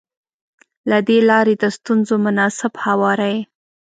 [0.89, 3.35] له دې لارې د ستونزو مناسب هواری.